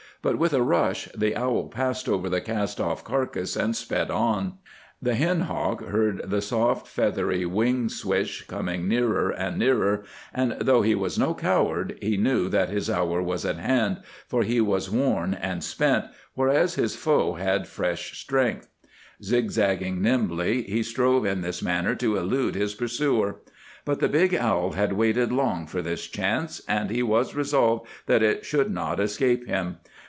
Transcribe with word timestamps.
But 0.23 0.37
with 0.37 0.53
a 0.53 0.61
rush 0.61 1.09
the 1.17 1.35
owl 1.35 1.67
passed 1.67 2.07
over 2.07 2.29
the 2.29 2.41
cast 2.41 2.79
off 2.79 3.03
carcass, 3.03 3.55
and 3.55 3.75
sped 3.75 4.11
on. 4.11 4.59
The 5.01 5.15
hen 5.15 5.39
hawk 5.49 5.83
heard 5.83 6.21
the 6.23 6.43
soft, 6.43 6.85
feathery 6.85 7.43
wing 7.43 7.89
swish 7.89 8.43
coming 8.45 8.87
nearer 8.87 9.31
and 9.31 9.57
nearer, 9.57 10.03
and 10.31 10.57
though 10.61 10.83
he 10.83 10.93
was 10.93 11.17
no 11.17 11.33
coward 11.33 11.97
he 12.03 12.17
knew 12.17 12.49
that 12.49 12.69
his 12.69 12.87
hour 12.87 13.19
was 13.19 13.45
at 13.45 13.57
hand, 13.57 14.03
for 14.27 14.43
he 14.43 14.61
was 14.61 14.91
worn 14.91 15.33
and 15.33 15.63
spent, 15.63 16.05
whereas 16.35 16.75
his 16.75 16.95
foe 16.95 17.33
had 17.33 17.65
fresh 17.67 18.15
strength. 18.19 18.67
Zigzagging 19.23 20.03
nimbly, 20.03 20.61
he 20.61 20.83
strove 20.83 21.25
in 21.25 21.41
this 21.41 21.63
manner 21.63 21.95
to 21.95 22.15
elude 22.17 22.53
his 22.53 22.75
pursuer. 22.75 23.37
But 23.85 23.99
the 23.99 24.07
big 24.07 24.35
owl 24.35 24.73
had 24.73 24.93
waited 24.93 25.31
long 25.31 25.65
for 25.65 25.81
this 25.81 26.05
chance, 26.05 26.61
and 26.67 26.91
he 26.91 27.01
was 27.01 27.33
resolved 27.33 27.87
that 28.05 28.21
it 28.21 28.45
should 28.45 28.71
not 28.71 28.99
escape 28.99 29.47
him. 29.47 29.77